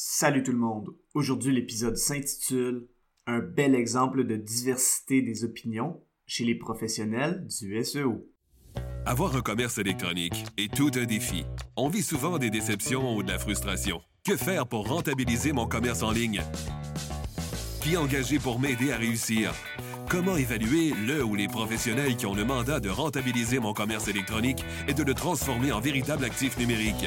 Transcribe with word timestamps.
Salut 0.00 0.44
tout 0.44 0.52
le 0.52 0.58
monde. 0.58 0.94
Aujourd'hui, 1.14 1.52
l'épisode 1.52 1.96
s'intitule 1.96 2.86
Un 3.26 3.40
bel 3.40 3.74
exemple 3.74 4.22
de 4.22 4.36
diversité 4.36 5.22
des 5.22 5.42
opinions 5.42 6.00
chez 6.24 6.44
les 6.44 6.54
professionnels 6.54 7.44
du 7.48 7.82
SEO. 7.82 8.24
Avoir 9.04 9.34
un 9.34 9.40
commerce 9.40 9.76
électronique 9.78 10.44
est 10.56 10.72
tout 10.72 10.92
un 10.94 11.04
défi. 11.04 11.46
On 11.74 11.88
vit 11.88 12.04
souvent 12.04 12.38
des 12.38 12.48
déceptions 12.48 13.16
ou 13.16 13.24
de 13.24 13.28
la 13.32 13.40
frustration. 13.40 14.00
Que 14.24 14.36
faire 14.36 14.68
pour 14.68 14.86
rentabiliser 14.86 15.50
mon 15.50 15.66
commerce 15.66 16.04
en 16.04 16.12
ligne? 16.12 16.42
Qui 17.82 17.96
engager 17.96 18.38
pour 18.38 18.60
m'aider 18.60 18.92
à 18.92 18.98
réussir? 18.98 19.52
Comment 20.08 20.36
évaluer 20.36 20.92
le 21.08 21.24
ou 21.24 21.34
les 21.34 21.48
professionnels 21.48 22.16
qui 22.16 22.26
ont 22.26 22.36
le 22.36 22.44
mandat 22.44 22.78
de 22.78 22.88
rentabiliser 22.88 23.58
mon 23.58 23.72
commerce 23.72 24.06
électronique 24.06 24.64
et 24.86 24.94
de 24.94 25.02
le 25.02 25.14
transformer 25.14 25.72
en 25.72 25.80
véritable 25.80 26.24
actif 26.24 26.56
numérique? 26.56 27.06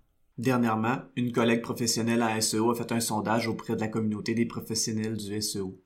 Dernièrement, 0.37 0.99
une 1.15 1.31
collègue 1.31 1.61
professionnelle 1.61 2.21
à 2.21 2.39
SEO 2.39 2.71
a 2.71 2.75
fait 2.75 2.91
un 2.91 2.99
sondage 2.99 3.47
auprès 3.47 3.75
de 3.75 3.81
la 3.81 3.87
communauté 3.87 4.33
des 4.33 4.45
professionnels 4.45 5.17
du 5.17 5.41
SEO. 5.41 5.81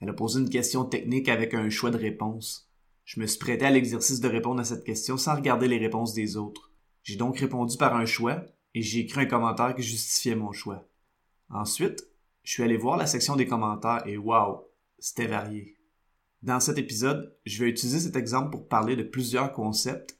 Elle 0.00 0.08
a 0.08 0.14
posé 0.14 0.40
une 0.40 0.48
question 0.48 0.84
technique 0.84 1.28
avec 1.28 1.54
un 1.54 1.68
choix 1.68 1.90
de 1.90 1.98
réponse. 1.98 2.70
Je 3.04 3.20
me 3.20 3.26
suis 3.26 3.38
prêté 3.38 3.66
à 3.66 3.70
l'exercice 3.70 4.20
de 4.20 4.28
répondre 4.28 4.60
à 4.60 4.64
cette 4.64 4.84
question 4.84 5.16
sans 5.16 5.34
regarder 5.34 5.68
les 5.68 5.78
réponses 5.78 6.14
des 6.14 6.36
autres. 6.36 6.72
J'ai 7.02 7.16
donc 7.16 7.38
répondu 7.38 7.76
par 7.76 7.96
un 7.96 8.06
choix 8.06 8.44
et 8.74 8.82
j'ai 8.82 9.00
écrit 9.00 9.22
un 9.22 9.26
commentaire 9.26 9.74
qui 9.74 9.82
justifiait 9.82 10.36
mon 10.36 10.52
choix. 10.52 10.88
Ensuite, 11.50 12.06
je 12.44 12.52
suis 12.52 12.62
allé 12.62 12.76
voir 12.76 12.96
la 12.96 13.06
section 13.06 13.36
des 13.36 13.46
commentaires 13.46 14.06
et 14.06 14.16
waouh, 14.16 14.60
c'était 14.98 15.26
varié. 15.26 15.76
Dans 16.42 16.60
cet 16.60 16.78
épisode, 16.78 17.36
je 17.44 17.62
vais 17.62 17.70
utiliser 17.70 18.00
cet 18.00 18.16
exemple 18.16 18.50
pour 18.50 18.68
parler 18.68 18.96
de 18.96 19.02
plusieurs 19.02 19.52
concepts 19.52 20.19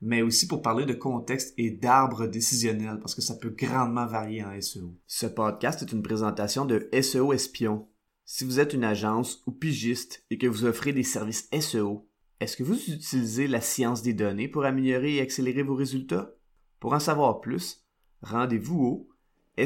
mais 0.00 0.22
aussi 0.22 0.46
pour 0.46 0.62
parler 0.62 0.86
de 0.86 0.94
contexte 0.94 1.54
et 1.58 1.70
d'arbres 1.70 2.26
décisionnels, 2.26 2.98
parce 3.00 3.14
que 3.14 3.22
ça 3.22 3.36
peut 3.36 3.54
grandement 3.56 4.06
varier 4.06 4.44
en 4.44 4.60
SEO. 4.60 4.94
Ce 5.06 5.26
podcast 5.26 5.82
est 5.82 5.92
une 5.92 6.02
présentation 6.02 6.64
de 6.64 6.88
SEO 7.00 7.32
Espion. 7.32 7.88
Si 8.24 8.44
vous 8.44 8.58
êtes 8.60 8.74
une 8.74 8.84
agence 8.84 9.42
ou 9.46 9.52
pigiste 9.52 10.24
et 10.30 10.38
que 10.38 10.46
vous 10.46 10.64
offrez 10.64 10.92
des 10.92 11.02
services 11.02 11.48
SEO, 11.58 12.06
est-ce 12.40 12.56
que 12.56 12.62
vous 12.62 12.74
utilisez 12.74 13.48
la 13.48 13.60
science 13.60 14.02
des 14.02 14.14
données 14.14 14.46
pour 14.46 14.64
améliorer 14.64 15.16
et 15.16 15.20
accélérer 15.20 15.64
vos 15.64 15.74
résultats? 15.74 16.36
Pour 16.78 16.92
en 16.92 17.00
savoir 17.00 17.40
plus, 17.40 17.84
rendez-vous 18.22 18.84
au 18.84 19.08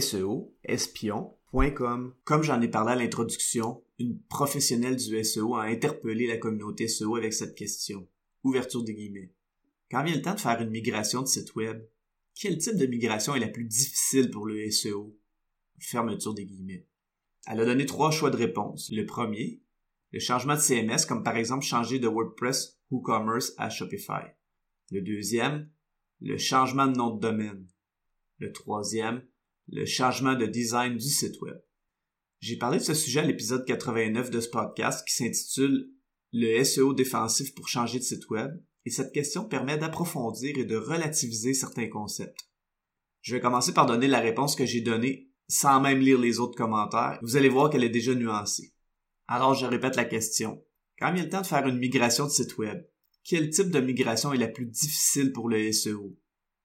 SEOespion.com. 0.01 2.15
Comme 2.25 2.43
j'en 2.43 2.63
ai 2.63 2.69
parlé 2.69 2.93
à 2.93 2.97
l'introduction, 2.97 3.85
une 3.99 4.19
professionnelle 4.23 4.97
du 4.97 5.23
SEO 5.23 5.57
a 5.57 5.65
interpellé 5.65 6.27
la 6.27 6.39
communauté 6.39 6.89
SEO 6.89 7.17
avec 7.17 7.35
cette 7.35 7.55
question. 7.55 8.09
Ouverture 8.43 8.83
des 8.83 8.95
guillemets. 8.95 9.35
Quand 9.93 10.03
vient 10.05 10.17
le 10.17 10.23
temps 10.23 10.35
de 10.35 10.41
faire 10.41 10.59
une 10.63 10.71
migration 10.71 11.21
de 11.21 11.27
site 11.27 11.55
web, 11.55 11.87
quel 12.35 12.57
type 12.57 12.77
de 12.77 12.87
migration 12.87 13.35
est 13.35 13.41
la 13.41 13.49
plus 13.49 13.67
difficile 13.67 14.31
pour 14.31 14.47
le 14.47 14.71
SEO? 14.71 15.15
Fermeture 15.81 16.33
des 16.33 16.47
guillemets. 16.47 16.87
Elle 17.47 17.61
a 17.61 17.67
donné 17.67 17.85
trois 17.85 18.11
choix 18.11 18.31
de 18.31 18.39
réponse. 18.39 18.91
Le 18.91 19.05
premier, 19.05 19.61
le 20.11 20.19
changement 20.19 20.55
de 20.55 20.61
CMS, 20.61 21.05
comme 21.07 21.23
par 21.23 21.37
exemple 21.37 21.67
changer 21.67 21.99
de 21.99 22.09
WordPress 22.09 22.81
WooCommerce 22.91 23.53
à 23.59 23.69
Shopify. 23.69 24.23
Le 24.91 25.03
deuxième, 25.03 25.69
le 26.23 26.39
changement 26.39 26.87
de 26.87 26.97
nom 26.97 27.15
de 27.15 27.21
domaine. 27.21 27.69
Le 28.39 28.51
troisième, 28.51 29.23
le 29.69 29.85
changement 29.85 30.37
de 30.37 30.47
design 30.47 30.97
du 30.97 31.07
site 31.07 31.39
web. 31.43 31.61
J'ai 32.41 32.57
parlé 32.57 32.79
de 32.79 32.83
ce 32.83 32.95
sujet 32.95 33.21
à 33.21 33.27
l'épisode 33.27 33.67
89 33.67 34.31
de 34.31 34.41
ce 34.41 34.49
podcast 34.49 35.07
qui 35.07 35.13
s'intitule 35.15 35.91
Le 36.33 36.65
SEO 36.65 36.95
défensif 36.95 37.55
pour 37.55 37.69
changer 37.69 37.99
de 37.99 38.05
site 38.05 38.31
web 38.31 38.59
et 38.85 38.91
cette 38.91 39.13
question 39.13 39.45
permet 39.45 39.79
d'approfondir 39.79 40.59
et 40.59 40.65
de 40.65 40.77
relativiser 40.77 41.55
certains 41.55 41.89
concepts. 41.89 42.49
Je 43.21 43.37
vais 43.37 43.41
commencer 43.41 43.73
par 43.73 43.87
donner 43.87 44.09
la 44.09 44.21
réponse 44.21 44.57
que 44.57 44.67
j'ai 44.67 44.81
donnée 44.81 45.31
sans 45.49 45.81
même 45.81 46.01
lire 46.01 46.19
les 46.19 46.41
autres 46.41 46.57
commentaires. 46.57 47.19
Vous 47.23 47.37
allez 47.37 47.49
voir 47.49 47.71
qu'elle 47.71 47.85
est 47.85 47.89
déjà 47.89 48.15
nuancée. 48.15 48.75
Alors 49.29 49.55
je 49.55 49.67
répète 49.67 49.97
la 49.97 50.05
question. 50.05 50.65
Quand 50.99 51.13
vient 51.13 51.25
le 51.25 51.29
temps 51.29 51.43
de 51.43 51.47
faire 51.47 51.67
une 51.67 51.79
migration 51.79 52.25
de 52.25 52.31
site 52.31 52.59
web, 52.59 52.85
quel 53.25 53.51
type 53.51 53.71
de 53.71 53.81
migration 53.81 54.33
est 54.33 54.39
la 54.39 54.49
plus 54.49 54.67
difficile 54.67 55.33
pour 55.33 55.49
le 55.49 55.71
SEO? 55.73 56.19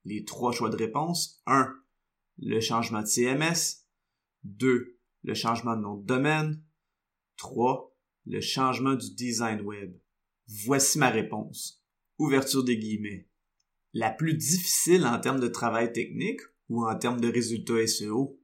Les 0.05 0.23
trois 0.23 0.51
choix 0.51 0.69
de 0.69 0.75
réponse. 0.75 1.41
1. 1.45 1.71
Le 2.39 2.59
changement 2.59 3.01
de 3.01 3.07
CMS. 3.07 3.85
2. 4.43 4.97
Le 5.23 5.33
changement 5.33 5.75
de 5.75 5.81
nom 5.81 5.97
de 5.97 6.05
domaine. 6.05 6.63
3. 7.37 7.95
Le 8.25 8.41
changement 8.41 8.95
du 8.95 9.13
design 9.13 9.61
web. 9.61 9.95
Voici 10.47 10.97
ma 10.97 11.09
réponse 11.09 11.83
ouverture 12.17 12.63
des 12.63 12.77
guillemets. 12.77 13.27
La 13.93 14.11
plus 14.11 14.33
difficile 14.33 15.05
en 15.05 15.19
termes 15.19 15.39
de 15.39 15.47
travail 15.47 15.91
technique 15.91 16.41
ou 16.69 16.85
en 16.85 16.97
termes 16.97 17.21
de 17.21 17.31
résultats 17.31 17.85
SEO. 17.87 18.39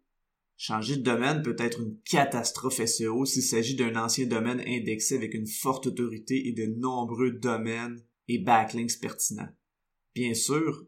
Changer 0.56 0.98
de 0.98 1.04
domaine 1.04 1.42
peut 1.42 1.56
être 1.60 1.82
une 1.82 1.98
catastrophe 2.02 2.86
SEO 2.86 3.26
s'il 3.26 3.44
s'agit 3.44 3.76
d'un 3.76 3.96
ancien 3.96 4.26
domaine 4.26 4.62
indexé 4.66 5.16
avec 5.16 5.34
une 5.34 5.48
forte 5.48 5.88
autorité 5.88 6.48
et 6.48 6.54
de 6.54 6.66
nombreux 6.66 7.32
domaines 7.32 8.02
et 8.28 8.40
backlinks 8.40 9.00
pertinents. 9.02 9.50
Bien 10.16 10.34
sûr, 10.34 10.86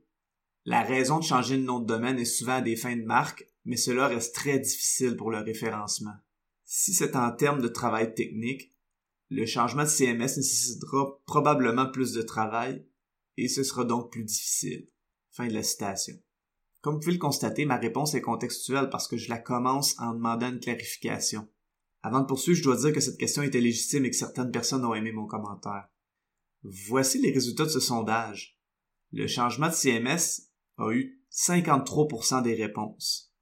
la 0.66 0.81
raison 0.81 1.19
de 1.19 1.23
changer 1.23 1.57
de 1.57 1.63
nom 1.63 1.79
de 1.79 1.85
domaine 1.85 2.19
est 2.19 2.25
souvent 2.25 2.56
à 2.56 2.62
des 2.62 2.75
fins 2.75 2.96
de 2.96 3.03
marque, 3.03 3.47
mais 3.66 3.78
cela 3.78 4.07
reste 4.07 4.34
très 4.34 4.59
difficile 4.59 5.16
pour 5.16 5.31
le 5.31 5.40
référencement. 5.40 6.16
Si 6.63 6.94
c'est 6.94 7.16
en 7.16 7.31
termes 7.31 7.62
de 7.62 7.67
travail 7.67 8.13
technique, 8.13 8.74
le 9.29 9.45
changement 9.45 9.83
de 9.83 9.89
CMS 9.89 10.37
nécessitera 10.37 11.19
probablement 11.25 11.89
plus 11.89 12.13
de 12.13 12.21
travail 12.21 12.85
et 13.37 13.47
ce 13.47 13.63
sera 13.63 13.83
donc 13.83 14.11
plus 14.11 14.23
difficile. 14.23 14.89
Fin 15.31 15.47
de 15.47 15.53
la 15.53 15.63
citation. 15.63 16.15
Comme 16.81 16.95
vous 16.95 16.99
pouvez 16.99 17.13
le 17.13 17.19
constater, 17.19 17.65
ma 17.65 17.77
réponse 17.77 18.13
est 18.13 18.21
contextuelle 18.21 18.89
parce 18.89 19.07
que 19.07 19.17
je 19.17 19.29
la 19.29 19.39
commence 19.39 19.99
en 19.99 20.13
demandant 20.13 20.49
une 20.49 20.59
clarification. 20.59 21.49
Avant 22.03 22.21
de 22.21 22.27
poursuivre, 22.27 22.59
je 22.59 22.63
dois 22.63 22.77
dire 22.77 22.93
que 22.93 22.99
cette 22.99 23.17
question 23.17 23.41
était 23.41 23.59
légitime 23.59 24.05
et 24.05 24.11
que 24.11 24.15
certaines 24.15 24.51
personnes 24.51 24.85
ont 24.85 24.93
aimé 24.93 25.11
mon 25.11 25.25
commentaire. 25.25 25.89
Voici 26.61 27.19
les 27.19 27.31
résultats 27.31 27.65
de 27.65 27.69
ce 27.69 27.79
sondage. 27.79 28.59
Le 29.11 29.25
changement 29.25 29.69
de 29.69 29.73
CMS 29.73 30.51
a 30.77 30.91
eu 30.91 31.19
53% 31.31 32.43
des 32.43 32.53
réponses. 32.53 33.33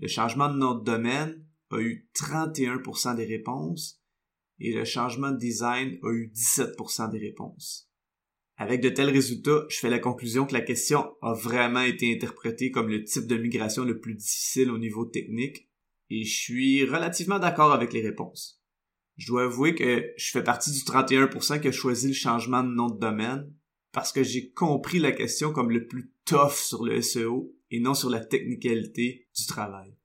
Le 0.00 0.08
changement 0.08 0.48
de 0.48 0.56
nom 0.56 0.74
de 0.74 0.84
domaine 0.84 1.44
a 1.70 1.80
eu 1.80 2.08
31% 2.14 3.16
des 3.16 3.26
réponses 3.26 3.97
et 4.60 4.72
le 4.72 4.84
changement 4.84 5.30
de 5.30 5.38
design 5.38 5.98
a 6.02 6.10
eu 6.10 6.30
17% 6.34 7.10
des 7.10 7.18
réponses. 7.18 7.88
Avec 8.56 8.80
de 8.80 8.88
tels 8.88 9.10
résultats, 9.10 9.64
je 9.68 9.78
fais 9.78 9.88
la 9.88 10.00
conclusion 10.00 10.44
que 10.44 10.52
la 10.52 10.60
question 10.60 11.14
a 11.22 11.32
vraiment 11.32 11.82
été 11.82 12.12
interprétée 12.12 12.72
comme 12.72 12.88
le 12.88 13.04
type 13.04 13.26
de 13.26 13.36
migration 13.36 13.84
le 13.84 14.00
plus 14.00 14.14
difficile 14.14 14.70
au 14.70 14.78
niveau 14.78 15.04
technique, 15.04 15.68
et 16.10 16.24
je 16.24 16.34
suis 16.34 16.84
relativement 16.84 17.38
d'accord 17.38 17.72
avec 17.72 17.92
les 17.92 18.02
réponses. 18.02 18.60
Je 19.16 19.28
dois 19.28 19.44
avouer 19.44 19.74
que 19.74 20.12
je 20.16 20.30
fais 20.30 20.42
partie 20.42 20.72
du 20.72 20.78
31% 20.78 21.60
qui 21.60 21.68
a 21.68 21.72
choisi 21.72 22.08
le 22.08 22.14
changement 22.14 22.64
de 22.64 22.70
nom 22.70 22.88
de 22.88 22.98
domaine, 22.98 23.52
parce 23.92 24.12
que 24.12 24.22
j'ai 24.22 24.50
compris 24.50 24.98
la 24.98 25.12
question 25.12 25.52
comme 25.52 25.70
le 25.70 25.86
plus 25.86 26.12
tough 26.24 26.54
sur 26.54 26.84
le 26.84 27.00
SEO 27.00 27.54
et 27.70 27.80
non 27.80 27.94
sur 27.94 28.10
la 28.10 28.24
technicalité 28.24 29.28
du 29.36 29.46
travail. 29.46 29.97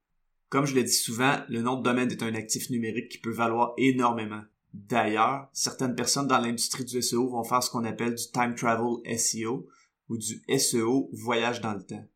Comme 0.54 0.68
je 0.68 0.76
le 0.76 0.84
dis 0.84 0.94
souvent, 0.94 1.38
le 1.50 1.64
nom 1.64 1.78
de 1.78 1.82
domaine 1.82 2.12
est 2.12 2.22
un 2.22 2.36
actif 2.36 2.70
numérique 2.70 3.10
qui 3.10 3.18
peut 3.18 3.34
valoir 3.34 3.74
énormément. 3.80 4.44
D'ailleurs, 4.72 5.50
certaines 5.52 5.96
personnes 5.96 6.28
dans 6.28 6.38
l'industrie 6.38 6.86
du 6.86 7.02
SEO 7.02 7.28
vont 7.28 7.44
faire 7.44 7.64
ce 7.64 7.72
qu'on 7.72 7.84
appelle 7.86 8.14
du 8.14 8.30
time 8.32 8.54
travel 8.54 8.98
SEO 9.18 9.66
ou 10.10 10.18
du 10.20 10.44
SEO 10.60 11.10
voyage 11.12 11.60
dans 11.60 11.74
le 11.74 11.82
temps. 11.82 12.08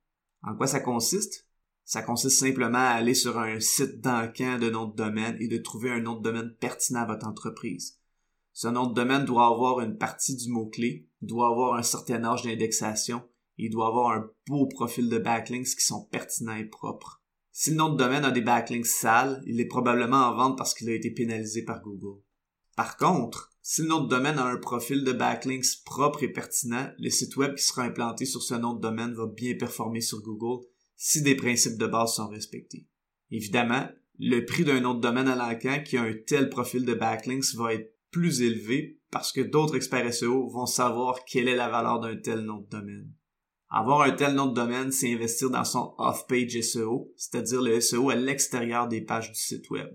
En 0.44 0.56
quoi 0.56 0.68
ça 0.68 0.80
consiste? 0.80 1.48
Ça 1.84 2.04
consiste 2.04 2.38
simplement 2.38 2.78
à 2.78 2.92
aller 2.92 3.16
sur 3.16 3.39
un 3.39 3.60
site 3.60 4.01
d'encan 4.01 4.60
de 4.60 4.69
nom 4.69 4.86
de 4.86 4.95
domaine 4.95 5.38
et 5.39 5.48
de 5.48 5.57
trouver 5.57 5.89
un 5.89 6.01
nom 6.01 6.13
de 6.13 6.22
domaine 6.22 6.54
pertinent 6.60 7.01
à 7.01 7.07
votre 7.07 7.25
entreprise. 7.25 7.98
Ce 8.54 8.68
nom 8.68 8.86
de 8.86 8.94
domaine 8.94 9.25
doit 9.25 9.48
avoir 9.48 9.80
une 9.80 9.98
partie 9.98 10.36
du 10.36 10.51
mot-clé, 10.51 11.07
doit 11.24 11.48
avoir 11.48 11.74
un 11.74 11.81
certain 11.81 12.24
âge 12.24 12.44
d'indexation 12.44 13.24
et 13.57 13.69
doit 13.69 13.88
avoir 13.88 14.12
un 14.12 14.30
beau 14.45 14.68
profil 14.68 15.10
de 15.10 15.18
backlinks 15.18 15.75
qui 15.75 15.84
sont 15.84 16.06
pertinents 16.12 16.56
et 16.56 16.66
propres. 16.66 17.24
Si 17.59 17.71
le 17.71 17.77
nom 17.77 17.89
de 17.89 17.98
domaine 17.98 18.24
a 18.24 18.30
des 18.30 18.42
backlinks 18.42 18.86
sales, 18.86 19.42
il 19.48 19.59
est 19.59 19.65
probablement 19.65 20.27
en 20.27 20.36
vente 20.36 20.59
parce 20.59 20.75
qu'il 20.75 20.92
a 20.92 20.94
été 20.94 21.09
pénalisé 21.09 21.63
par 21.63 21.81
Google. 21.81 22.21
Par 22.75 22.98
contre, 22.98 23.50
si 23.63 23.81
le 23.81 23.88
nom 23.88 24.01
de 24.01 24.07
domaine 24.07 24.38
a 24.38 24.45
un 24.45 24.57
profil 24.57 25.04
de 25.04 25.12
backlinks 25.12 25.83
propre 25.83 26.21
et 26.21 26.31
pertinent, 26.31 26.92
le 27.00 27.09
site 27.09 27.36
web 27.36 27.56
qui 27.56 27.63
sera 27.63 27.81
implanté 27.81 28.25
sur 28.25 28.44
ce 28.44 28.54
nom 28.54 28.75
de 28.75 28.81
domaine 28.81 29.15
va 29.15 29.25
bien 29.25 29.56
performer 29.56 30.01
sur 30.01 30.21
Google 30.21 30.68
si 30.98 31.24
des 31.24 31.33
principes 31.33 31.80
de 31.80 31.88
base 31.88 32.13
sont 32.13 32.27
respectés. 32.27 32.86
Évidemment, 33.31 33.89
le 34.19 34.45
prix 34.45 34.63
d'un 34.63 34.86
autre 34.86 35.01
domaine 35.01 35.27
à 35.27 35.36
l'encan 35.36 35.81
qui 35.83 35.98
a 35.98 36.03
un 36.03 36.13
tel 36.27 36.50
profil 36.50 36.86
de 36.86 36.94
backlinks 36.94 37.56
va 37.56 37.74
être 37.74 37.92
plus 38.12 38.44
élevé 38.44 39.00
parce 39.10 39.31
que 39.31 39.42
d'autres 39.42 39.77
experts 39.77 40.13
SEO 40.13 40.48
vont 40.48 40.68
savoir 40.68 41.25
quelle 41.25 41.48
est 41.48 41.56
la 41.56 41.69
valeur 41.69 42.01
d'un 42.01 42.18
tel 42.18 42.42
nom 42.42 42.60
de 42.60 42.69
domaine. 42.69 43.12
Avoir 43.69 44.02
un 44.02 44.12
tel 44.12 44.34
nom 44.34 44.46
de 44.46 44.54
domaine, 44.54 44.92
c'est 44.92 45.14
investir 45.14 45.50
dans 45.50 45.66
son 45.66 45.94
off-page 45.98 46.60
SEO, 46.62 47.12
c'est-à-dire 47.18 47.62
le 47.62 47.80
SEO 47.81 48.10
à 48.10 48.16
l'extérieur 48.16 48.88
des 48.88 49.02
pages 49.02 49.31
du 49.31 49.40
site 49.40 49.69
web. 49.69 49.90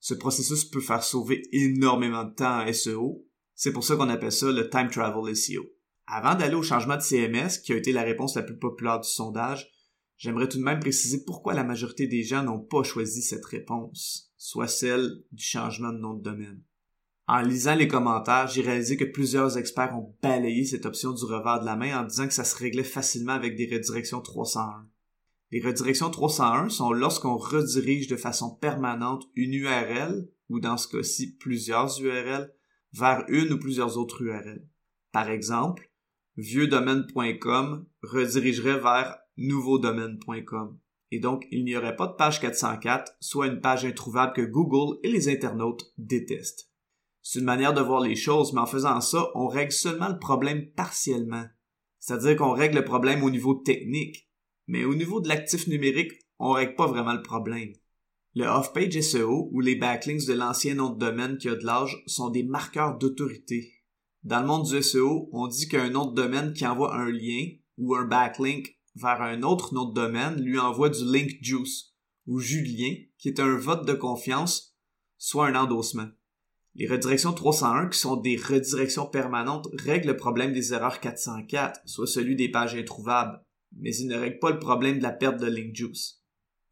Ce 0.00 0.14
processus 0.14 0.64
peut 0.64 0.80
faire 0.80 1.04
sauver 1.04 1.42
énormément 1.52 2.24
de 2.24 2.34
temps 2.34 2.60
en 2.60 2.72
SEO. 2.72 3.24
C'est 3.54 3.72
pour 3.72 3.84
ça 3.84 3.94
qu'on 3.94 4.08
appelle 4.08 4.32
ça 4.32 4.50
le 4.50 4.68
time 4.68 4.90
travel 4.90 5.36
SEO. 5.36 5.62
Avant 6.08 6.34
d'aller 6.34 6.56
au 6.56 6.62
changement 6.62 6.96
de 6.96 7.02
CMS, 7.02 7.60
qui 7.64 7.72
a 7.72 7.76
été 7.76 7.92
la 7.92 8.02
réponse 8.02 8.34
la 8.34 8.42
plus 8.42 8.58
populaire 8.58 8.98
du 8.98 9.08
sondage, 9.08 9.70
j'aimerais 10.16 10.48
tout 10.48 10.58
de 10.58 10.64
même 10.64 10.80
préciser 10.80 11.22
pourquoi 11.24 11.54
la 11.54 11.62
majorité 11.62 12.08
des 12.08 12.24
gens 12.24 12.42
n'ont 12.42 12.58
pas 12.58 12.82
choisi 12.82 13.22
cette 13.22 13.44
réponse, 13.44 14.32
soit 14.36 14.66
celle 14.66 15.22
du 15.30 15.44
changement 15.44 15.92
de 15.92 15.98
nom 15.98 16.14
de 16.14 16.22
domaine. 16.22 16.60
En 17.28 17.40
lisant 17.40 17.76
les 17.76 17.88
commentaires, 17.88 18.48
j'ai 18.48 18.62
réalisé 18.62 18.96
que 18.96 19.04
plusieurs 19.04 19.56
experts 19.56 19.96
ont 19.96 20.14
balayé 20.22 20.64
cette 20.64 20.86
option 20.86 21.12
du 21.12 21.24
revers 21.24 21.60
de 21.60 21.66
la 21.66 21.76
main 21.76 22.00
en 22.00 22.04
disant 22.04 22.26
que 22.26 22.34
ça 22.34 22.44
se 22.44 22.56
réglait 22.56 22.82
facilement 22.82 23.32
avec 23.32 23.56
des 23.56 23.66
redirections 23.72 24.20
301. 24.20 24.88
Les 25.52 25.60
redirections 25.60 26.10
301 26.10 26.70
sont 26.70 26.92
lorsqu'on 26.92 27.36
redirige 27.36 28.08
de 28.08 28.16
façon 28.16 28.54
permanente 28.56 29.24
une 29.36 29.54
URL, 29.54 30.28
ou 30.48 30.60
dans 30.60 30.76
ce 30.76 30.88
cas-ci 30.88 31.36
plusieurs 31.36 32.00
URL, 32.00 32.52
vers 32.92 33.24
une 33.28 33.52
ou 33.52 33.58
plusieurs 33.58 33.98
autres 33.98 34.22
URL. 34.22 34.66
Par 35.12 35.30
exemple, 35.30 35.90
vieuxdomaine.com 36.36 37.86
redirigerait 38.02 38.80
vers 38.80 39.18
nouveaudomaine.com. 39.36 40.78
Et 41.10 41.20
donc, 41.20 41.46
il 41.50 41.64
n'y 41.64 41.76
aurait 41.76 41.96
pas 41.96 42.06
de 42.06 42.14
page 42.14 42.40
404, 42.40 43.12
soit 43.20 43.46
une 43.46 43.60
page 43.60 43.84
introuvable 43.84 44.32
que 44.32 44.42
Google 44.42 44.98
et 45.02 45.10
les 45.10 45.28
internautes 45.28 45.92
détestent. 45.98 46.71
C'est 47.22 47.38
une 47.38 47.44
manière 47.44 47.72
de 47.72 47.80
voir 47.80 48.00
les 48.00 48.16
choses, 48.16 48.52
mais 48.52 48.60
en 48.60 48.66
faisant 48.66 49.00
ça, 49.00 49.30
on 49.34 49.46
règle 49.46 49.72
seulement 49.72 50.08
le 50.08 50.18
problème 50.18 50.70
partiellement. 50.72 51.44
C'est-à-dire 52.00 52.36
qu'on 52.36 52.52
règle 52.52 52.76
le 52.76 52.84
problème 52.84 53.22
au 53.22 53.30
niveau 53.30 53.54
technique. 53.54 54.28
Mais 54.66 54.84
au 54.84 54.94
niveau 54.94 55.20
de 55.20 55.28
l'actif 55.28 55.68
numérique, 55.68 56.12
on 56.38 56.50
règle 56.50 56.74
pas 56.74 56.88
vraiment 56.88 57.12
le 57.12 57.22
problème. 57.22 57.72
Le 58.34 58.46
off-page 58.46 59.00
SEO 59.00 59.50
ou 59.52 59.60
les 59.60 59.76
backlinks 59.76 60.26
de 60.26 60.32
l'ancien 60.32 60.74
nom 60.74 60.90
de 60.90 60.98
domaine 60.98 61.38
qui 61.38 61.48
a 61.48 61.54
de 61.54 61.64
l'âge 61.64 62.02
sont 62.06 62.30
des 62.30 62.42
marqueurs 62.42 62.98
d'autorité. 62.98 63.70
Dans 64.24 64.40
le 64.40 64.46
monde 64.46 64.66
du 64.66 64.82
SEO, 64.82 65.28
on 65.32 65.46
dit 65.46 65.68
qu'un 65.68 65.90
nom 65.90 66.06
de 66.06 66.14
domaine 66.14 66.52
qui 66.54 66.66
envoie 66.66 66.96
un 66.96 67.10
lien 67.10 67.46
ou 67.78 67.94
un 67.94 68.04
backlink 68.04 68.76
vers 68.94 69.20
un 69.22 69.42
autre 69.42 69.74
nom 69.74 69.84
de 69.84 69.94
domaine 69.94 70.40
lui 70.40 70.58
envoie 70.58 70.88
du 70.88 71.04
link 71.04 71.30
juice 71.40 71.94
ou 72.26 72.40
jus 72.40 72.62
de 72.62 72.68
lien 72.68 72.94
qui 73.18 73.28
est 73.28 73.40
un 73.40 73.56
vote 73.56 73.86
de 73.86 73.94
confiance, 73.94 74.76
soit 75.18 75.46
un 75.46 75.54
endossement. 75.54 76.08
Les 76.74 76.86
redirections 76.86 77.34
301, 77.34 77.88
qui 77.88 77.98
sont 77.98 78.16
des 78.16 78.36
redirections 78.36 79.06
permanentes, 79.06 79.68
règlent 79.74 80.08
le 80.08 80.16
problème 80.16 80.52
des 80.52 80.72
erreurs 80.72 81.00
404, 81.00 81.80
soit 81.84 82.06
celui 82.06 82.34
des 82.34 82.50
pages 82.50 82.74
introuvables, 82.74 83.42
mais 83.76 83.94
ils 83.94 84.08
ne 84.08 84.16
règlent 84.16 84.38
pas 84.38 84.50
le 84.50 84.58
problème 84.58 84.98
de 84.98 85.02
la 85.02 85.12
perte 85.12 85.38
de 85.38 85.46
link 85.46 85.74
juice. 85.74 86.22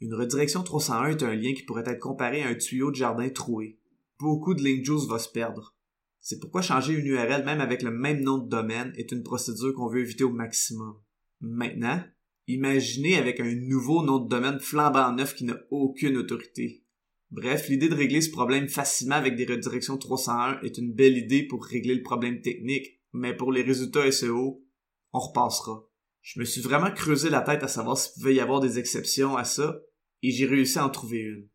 Une 0.00 0.14
redirection 0.14 0.62
301 0.62 1.11
est 1.11 1.23
un 1.23 1.35
lien 1.35 1.52
qui 1.52 1.64
pourrait 1.64 1.85
être 1.87 2.00
comparé 2.00 2.43
à 2.43 2.49
un 2.49 2.55
tuyau 2.55 2.91
de 2.91 2.97
jardin 2.97 3.29
troué. 3.29 3.79
Beaucoup 4.19 4.55
de 4.55 4.62
link 4.62 4.85
juice 4.85 5.06
va 5.06 5.19
se 5.19 5.29
perdre. 5.29 5.75
C'est 6.23 6.41
pourquoi 6.41 6.62
changer 6.62 6.94
une 6.94 7.06
URL 7.06 7.44
même 7.44 7.61
avec 7.61 7.82
le 7.82 7.91
même 7.91 8.23
nom 8.23 8.38
de 8.38 8.49
domaine 8.49 8.93
est 8.96 9.12
une 9.12 9.23
procédure 9.23 9.75
qu'on 9.75 9.88
veut 9.88 10.00
éviter 10.00 10.25
au 10.25 10.32
maximum. 10.32 10.94
Maintenant, 11.41 12.03
imaginez 12.46 13.17
avec 13.17 13.41
un 13.41 13.55
nouveau 13.55 14.03
nom 14.03 14.19
de 14.19 14.29
domaine 14.29 14.61
flambant 14.61 15.12
neuf 15.12 15.35
qui 15.35 15.44
n'a 15.44 15.58
aucune 15.70 16.17
autorité. 16.17 16.82
Bref, 17.31 17.69
l'idée 17.69 17.88
de 17.88 17.94
régler 17.94 18.21
ce 18.21 18.31
problème 18.31 18.69
facilement 18.69 19.15
avec 19.15 19.37
des 19.37 19.44
redirections 19.44 19.97
301 19.97 20.61
est 20.62 20.79
une 20.79 20.93
belle 20.93 21.17
idée 21.17 21.44
pour 21.44 21.65
régler 21.65 21.94
le 21.94 22.03
problème 22.03 22.41
technique, 22.41 23.00
mais 23.12 23.37
pour 23.37 23.53
les 23.53 23.62
résultats 23.62 24.11
SEO, 24.11 24.65
on 25.12 25.19
repassera. 25.19 25.87
Je 26.23 26.41
me 26.41 26.44
suis 26.44 26.61
vraiment 26.61 26.91
creusé 26.91 27.31
la 27.31 27.41
tête 27.41 27.62
à 27.62 27.69
savoir 27.69 27.97
s'il 27.97 28.15
pouvait 28.15 28.35
y 28.35 28.41
avoir 28.41 28.61
des 28.61 28.79
exceptions 28.79 29.37
à 29.37 29.44
ça, 29.44 29.81
et 30.23 30.32
j'ai 30.32 30.47
réussi 30.47 30.79
à 30.79 30.87
en 30.87 30.91
trouver 30.91 31.19
une. 31.19 31.49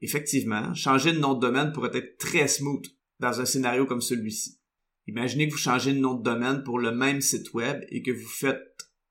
Effectivement, 0.00 0.74
changer 0.74 1.12
de 1.12 1.18
nom 1.18 1.34
de 1.34 1.40
domaine 1.40 1.72
pourrait 1.72 1.96
être 1.96 2.18
très 2.18 2.48
smooth 2.48 2.84
dans 3.20 3.40
un 3.40 3.44
scénario 3.44 3.86
comme 3.86 4.00
celui-ci. 4.00 4.58
Imaginez 5.06 5.46
que 5.46 5.52
vous 5.52 5.58
changez 5.58 5.92
de 5.92 5.98
nom 5.98 6.14
de 6.14 6.22
domaine 6.22 6.64
pour 6.64 6.80
le 6.80 6.92
même 6.92 7.20
site 7.20 7.54
web 7.54 7.84
et 7.90 8.02
que 8.02 8.10
vous 8.10 8.28
faites 8.28 8.60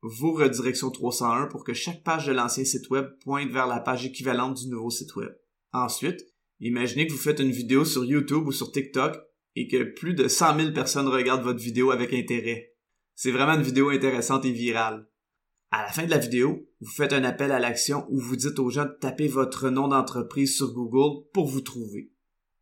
vos 0.01 0.33
redirections 0.33 0.91
301 0.91 1.47
pour 1.47 1.63
que 1.63 1.73
chaque 1.73 2.03
page 2.03 2.27
de 2.27 2.33
l'ancien 2.33 2.65
site 2.65 2.89
web 2.89 3.05
pointe 3.23 3.49
vers 3.49 3.67
la 3.67 3.79
page 3.79 4.05
équivalente 4.05 4.57
du 4.57 4.67
nouveau 4.67 4.89
site 4.89 5.15
web. 5.15 5.31
Ensuite, 5.73 6.25
imaginez 6.59 7.07
que 7.07 7.11
vous 7.11 7.17
faites 7.17 7.39
une 7.39 7.51
vidéo 7.51 7.85
sur 7.85 8.05
YouTube 8.05 8.47
ou 8.47 8.51
sur 8.51 8.71
TikTok 8.71 9.17
et 9.55 9.67
que 9.67 9.83
plus 9.83 10.13
de 10.13 10.27
100 10.27 10.59
000 10.59 10.71
personnes 10.73 11.07
regardent 11.07 11.43
votre 11.43 11.59
vidéo 11.59 11.91
avec 11.91 12.13
intérêt. 12.13 12.73
C'est 13.15 13.31
vraiment 13.31 13.53
une 13.53 13.61
vidéo 13.61 13.89
intéressante 13.89 14.45
et 14.45 14.51
virale. 14.51 15.07
À 15.71 15.83
la 15.83 15.89
fin 15.89 16.05
de 16.05 16.09
la 16.09 16.17
vidéo, 16.17 16.67
vous 16.81 16.91
faites 16.91 17.13
un 17.13 17.23
appel 17.23 17.51
à 17.51 17.59
l'action 17.59 18.05
où 18.09 18.19
vous 18.19 18.35
dites 18.35 18.59
aux 18.59 18.69
gens 18.69 18.85
de 18.85 18.97
taper 18.99 19.27
votre 19.27 19.69
nom 19.69 19.87
d'entreprise 19.87 20.55
sur 20.55 20.73
Google 20.73 21.25
pour 21.33 21.47
vous 21.47 21.61
trouver. 21.61 22.11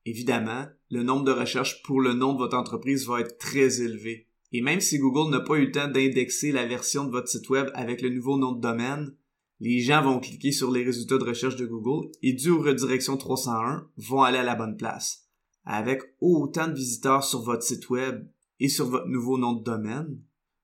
Évidemment, 0.05 0.67
le 0.91 1.03
nombre 1.03 1.23
de 1.23 1.31
recherches 1.31 1.81
pour 1.83 2.01
le 2.01 2.13
nom 2.13 2.33
de 2.33 2.39
votre 2.39 2.57
entreprise 2.57 3.07
va 3.07 3.21
être 3.21 3.37
très 3.37 3.81
élevé. 3.81 4.27
Et 4.51 4.61
même 4.61 4.79
si 4.79 4.97
Google 4.97 5.31
n'a 5.31 5.39
pas 5.39 5.55
eu 5.55 5.65
le 5.65 5.71
temps 5.71 5.87
d'indexer 5.87 6.51
la 6.51 6.65
version 6.65 7.03
de 7.03 7.11
votre 7.11 7.27
site 7.27 7.49
web 7.49 7.69
avec 7.73 8.01
le 8.01 8.09
nouveau 8.09 8.37
nom 8.37 8.51
de 8.51 8.61
domaine, 8.61 9.15
les 9.59 9.81
gens 9.81 10.01
vont 10.01 10.19
cliquer 10.19 10.51
sur 10.51 10.71
les 10.71 10.83
résultats 10.83 11.17
de 11.17 11.25
recherche 11.25 11.57
de 11.57 11.65
Google 11.65 12.09
et 12.21 12.33
dû 12.33 12.49
aux 12.49 12.61
redirections 12.61 13.17
301 13.17 13.89
vont 13.97 14.21
aller 14.21 14.37
à 14.37 14.43
la 14.43 14.55
bonne 14.55 14.77
place. 14.77 15.27
Avec 15.65 16.01
autant 16.21 16.67
de 16.67 16.73
visiteurs 16.73 17.23
sur 17.23 17.41
votre 17.41 17.63
site 17.63 17.89
web 17.89 18.27
et 18.59 18.69
sur 18.69 18.87
votre 18.87 19.07
nouveau 19.07 19.37
nom 19.37 19.53
de 19.53 19.63
domaine, 19.63 20.21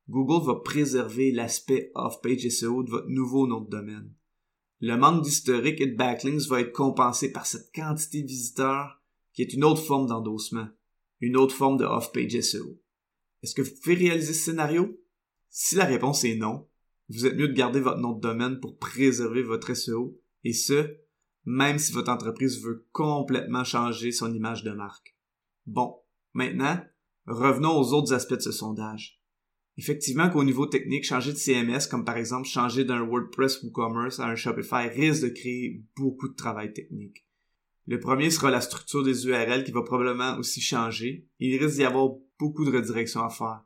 Google 0.08 0.46
va 0.46 0.56
préserver 0.56 1.32
l'aspect 1.32 1.92
off-page 1.96 2.48
SEO 2.48 2.84
de 2.84 2.92
votre 2.92 3.10
nouveau 3.10 3.48
nom 3.48 3.62
de 3.62 3.70
domaine. 3.70 4.14
Le 4.80 4.96
manque 4.98 5.24
d'historique 5.24 5.82
et 5.82 5.88
de 5.88 5.96
backlinks 5.96 6.48
va 6.48 6.62
être 6.62 6.72
compensé 6.72 7.32
par 7.32 7.46
cette 7.46 7.74
quantité 7.74 8.22
de 8.22 8.28
visiteurs 8.28 9.02
qui 9.34 9.42
est 9.42 9.54
une 9.54 9.64
autre 9.64 9.82
forme 9.82 10.08
d'endossement, 10.08 10.68
une 11.20 11.38
autre 11.38 11.56
forme 11.56 11.78
de 11.78 11.86
off-page 11.86 12.40
SEO. 12.40 12.80
Est-ce 13.44 13.56
que 13.56 13.62
vous 13.62 13.72
pouvez 13.82 13.96
réaliser 13.96 14.34
ce 14.34 14.46
scénario? 14.46 14.98
Si 15.50 15.76
la 15.76 15.86
réponse 15.86 16.24
est 16.24 16.36
non, 16.36 16.68
vous 17.10 17.26
êtes 17.26 17.36
mieux 17.36 17.48
de 17.48 17.54
garder 17.54 17.80
votre 17.80 18.00
nom 18.00 18.14
de 18.14 18.22
domaine 18.22 18.60
pour 18.60 18.78
préserver 18.78 19.44
votre 19.44 19.74
SEO, 19.74 20.20
et 20.44 20.54
ce, 20.54 20.98
même 21.46 21.78
si 21.78 21.94
votre 21.94 22.12
entreprise 22.12 22.64
veut 22.64 22.88
complètement 22.92 23.64
changer 23.64 24.12
son 24.12 24.34
image 24.34 24.64
de 24.64 24.72
marque. 24.72 25.16
Bon, 25.66 25.96
maintenant, 26.34 26.84
revenons 27.28 27.78
aux 27.78 27.94
autres 27.94 28.14
aspects 28.14 28.34
de 28.34 28.40
ce 28.40 28.52
sondage. 28.52 29.22
Effectivement 29.78 30.30
qu'au 30.30 30.44
niveau 30.44 30.66
technique, 30.68 31.06
changer 31.06 31.34
de 31.34 31.38
CMS, 31.38 31.88
comme 31.90 32.06
par 32.06 32.18
exemple 32.18 32.48
changer 32.48 32.86
d'un 32.86 33.04
WordPress 33.04 33.62
WooCommerce 33.62 34.20
à 34.20 34.28
un 34.28 34.36
Shopify, 34.36 34.88
risque 34.88 35.24
de 35.24 35.30
créer 35.30 35.84
beaucoup 35.98 36.30
de 36.30 36.36
travail 36.36 36.72
technique. 36.72 37.26
Le 37.86 38.00
premier 38.00 38.32
sera 38.32 38.50
la 38.50 38.62
structure 38.62 39.04
des 39.04 39.28
URL 39.28 39.64
qui 39.64 39.72
va 39.72 39.84
probablement 39.84 40.38
aussi 40.38 40.62
changer, 40.62 41.28
il 41.40 41.62
risque 41.62 41.76
d'y 41.76 41.84
avoir 41.84 42.10
beaucoup 42.40 42.66
de 42.66 42.76
redirections 42.76 43.24
à 43.24 43.30
faire. 43.30 43.64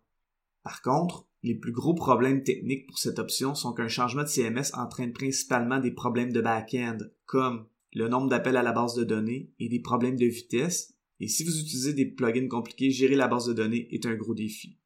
Par 0.63 0.81
contre, 0.81 1.28
les 1.43 1.55
plus 1.55 1.71
gros 1.71 1.93
problèmes 1.93 2.43
techniques 2.43 2.87
pour 2.87 2.99
cette 2.99 3.19
option 3.19 3.55
sont 3.55 3.73
qu'un 3.73 3.87
changement 3.87 4.23
de 4.23 4.27
CMS 4.27 4.73
entraîne 4.73 5.13
principalement 5.13 5.79
des 5.79 5.91
problèmes 5.91 6.33
de 6.33 6.41
back-end, 6.41 6.97
comme 7.25 7.65
le 7.93 8.07
nombre 8.07 8.29
d'appels 8.29 8.57
à 8.57 8.63
la 8.63 8.71
base 8.71 8.95
de 8.95 9.03
données 9.03 9.51
et 9.59 9.69
des 9.69 9.79
problèmes 9.79 10.17
de 10.17 10.25
vitesse. 10.25 10.93
Et 11.19 11.27
si 11.27 11.43
vous 11.43 11.59
utilisez 11.59 11.93
des 11.93 12.05
plugins 12.05 12.47
compliqués, 12.47 12.91
gérer 12.91 13.15
la 13.15 13.27
base 13.27 13.45
de 13.45 13.53
données 13.53 13.87
est 13.93 14.05
un 14.05 14.15
gros 14.15 14.35
défi. 14.35 14.77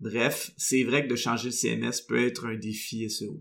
Bref, 0.00 0.52
c'est 0.56 0.82
vrai 0.84 1.04
que 1.04 1.10
de 1.10 1.16
changer 1.16 1.48
le 1.48 1.52
CMS 1.52 2.04
peut 2.06 2.26
être 2.26 2.46
un 2.46 2.56
défi 2.56 3.08
SEO. 3.08 3.40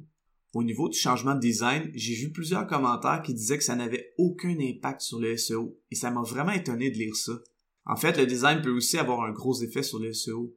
Au 0.53 0.63
niveau 0.63 0.89
du 0.89 0.97
changement 0.97 1.33
de 1.33 1.39
design, 1.39 1.89
j'ai 1.93 2.13
vu 2.13 2.31
plusieurs 2.31 2.67
commentaires 2.67 3.21
qui 3.21 3.33
disaient 3.33 3.57
que 3.57 3.63
ça 3.63 3.75
n'avait 3.75 4.13
aucun 4.17 4.57
impact 4.59 5.01
sur 5.01 5.19
le 5.19 5.37
SEO, 5.37 5.79
et 5.91 5.95
ça 5.95 6.11
m'a 6.11 6.23
vraiment 6.23 6.51
étonné 6.51 6.91
de 6.91 6.97
lire 6.97 7.15
ça. 7.15 7.39
En 7.85 7.95
fait, 7.95 8.17
le 8.17 8.25
design 8.25 8.61
peut 8.61 8.71
aussi 8.71 8.97
avoir 8.97 9.23
un 9.23 9.31
gros 9.31 9.61
effet 9.61 9.81
sur 9.81 9.99
le 9.99 10.13
SEO. 10.13 10.55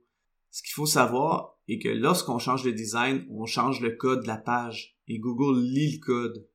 Ce 0.55 0.63
qu'il 0.63 0.75
faut 0.75 0.87
savoir 0.87 1.59
est 1.67 1.81
que 1.81 1.89
lorsqu'on 1.89 2.39
change 2.39 2.63
le 2.63 2.73
design, 2.73 3.27
on 3.29 3.45
change 3.45 3.81
le 3.81 3.91
code 3.91 4.23
de 4.23 4.29
la 4.29 4.37
page 4.37 4.97
et 5.09 5.19
Google 5.19 5.61
lit 5.61 5.95
le 5.95 5.99
code. 5.99 6.49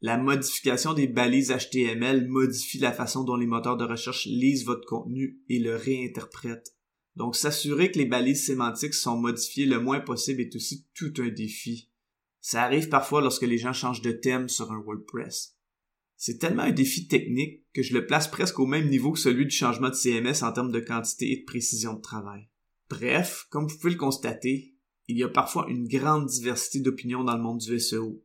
La 0.00 0.18
modification 0.18 0.94
des 0.94 1.06
balises 1.06 1.52
HTML 1.56 2.26
modifie 2.26 2.78
la 2.78 2.90
façon 2.90 3.22
dont 3.22 3.36
les 3.36 3.46
moteurs 3.46 3.76
de 3.76 3.84
recherche 3.84 4.26
lisent 4.26 4.64
votre 4.64 4.84
contenu 4.84 5.38
et 5.48 5.60
le 5.60 5.76
réinterprètent. 5.76 6.74
Donc 7.14 7.36
s'assurer 7.36 7.92
que 7.92 7.98
les 7.98 8.06
balises 8.06 8.44
sémantiques 8.44 8.94
sont 8.94 9.16
modifiées 9.16 9.66
le 9.66 9.78
moins 9.78 10.00
possible 10.00 10.40
est 10.40 10.56
aussi 10.56 10.88
tout 10.92 11.14
un 11.18 11.28
défi. 11.28 11.88
Ça 12.40 12.64
arrive 12.64 12.88
parfois 12.88 13.20
lorsque 13.20 13.42
les 13.42 13.58
gens 13.58 13.72
changent 13.72 14.02
de 14.02 14.10
thème 14.10 14.48
sur 14.48 14.72
un 14.72 14.80
WordPress. 14.80 15.56
C'est 16.16 16.38
tellement 16.38 16.64
un 16.64 16.72
défi 16.72 17.06
technique 17.06 17.64
que 17.72 17.82
je 17.84 17.94
le 17.94 18.06
place 18.06 18.26
presque 18.26 18.58
au 18.58 18.66
même 18.66 18.88
niveau 18.88 19.12
que 19.12 19.20
celui 19.20 19.44
du 19.44 19.54
changement 19.54 19.90
de 19.90 19.94
CMS 19.94 20.42
en 20.42 20.50
termes 20.50 20.72
de 20.72 20.80
quantité 20.80 21.30
et 21.30 21.36
de 21.42 21.44
précision 21.44 21.94
de 21.94 22.00
travail. 22.00 22.48
Bref, 22.88 23.46
comme 23.50 23.66
vous 23.66 23.76
pouvez 23.78 23.92
le 23.92 23.98
constater, 23.98 24.74
il 25.08 25.18
y 25.18 25.22
a 25.22 25.28
parfois 25.28 25.66
une 25.68 25.88
grande 25.88 26.26
diversité 26.26 26.80
d'opinions 26.80 27.24
dans 27.24 27.36
le 27.36 27.42
monde 27.42 27.58
du 27.58 27.78
SEO. 27.78 28.22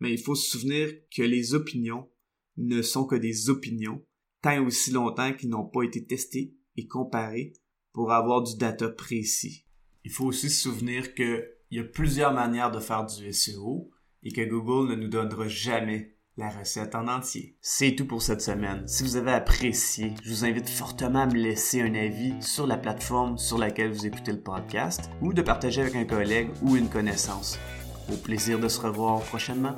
Mais 0.00 0.12
il 0.12 0.18
faut 0.18 0.34
se 0.34 0.50
souvenir 0.50 0.92
que 1.14 1.22
les 1.22 1.54
opinions 1.54 2.10
ne 2.56 2.82
sont 2.82 3.06
que 3.06 3.16
des 3.16 3.50
opinions, 3.50 4.04
tant 4.42 4.64
aussi 4.64 4.90
longtemps 4.90 5.32
qu'ils 5.32 5.48
n'ont 5.48 5.66
pas 5.66 5.82
été 5.82 6.04
testés 6.04 6.54
et 6.76 6.86
comparés 6.86 7.52
pour 7.92 8.12
avoir 8.12 8.42
du 8.42 8.56
data 8.56 8.88
précis. 8.88 9.64
Il 10.04 10.10
faut 10.10 10.26
aussi 10.26 10.50
se 10.50 10.62
souvenir 10.62 11.14
qu'il 11.14 11.48
y 11.70 11.78
a 11.78 11.84
plusieurs 11.84 12.34
manières 12.34 12.70
de 12.70 12.80
faire 12.80 13.06
du 13.06 13.32
SEO 13.32 13.90
et 14.22 14.32
que 14.32 14.44
Google 14.44 14.90
ne 14.90 14.96
nous 14.96 15.08
donnera 15.08 15.48
jamais 15.48 16.13
la 16.36 16.48
recette 16.48 16.94
en 16.94 17.06
entier. 17.08 17.56
C'est 17.60 17.94
tout 17.94 18.06
pour 18.06 18.22
cette 18.22 18.40
semaine. 18.40 18.86
Si 18.88 19.02
vous 19.02 19.16
avez 19.16 19.32
apprécié, 19.32 20.14
je 20.22 20.30
vous 20.30 20.44
invite 20.44 20.68
fortement 20.68 21.20
à 21.20 21.26
me 21.26 21.34
laisser 21.34 21.80
un 21.80 21.94
avis 21.94 22.34
sur 22.40 22.66
la 22.66 22.76
plateforme 22.76 23.38
sur 23.38 23.58
laquelle 23.58 23.92
vous 23.92 24.06
écoutez 24.06 24.32
le 24.32 24.40
podcast 24.40 25.10
ou 25.20 25.32
de 25.32 25.42
partager 25.42 25.82
avec 25.82 25.94
un 25.94 26.04
collègue 26.04 26.50
ou 26.62 26.76
une 26.76 26.88
connaissance. 26.88 27.58
Au 28.12 28.16
plaisir 28.16 28.58
de 28.58 28.68
se 28.68 28.80
revoir 28.80 29.20
prochainement. 29.20 29.76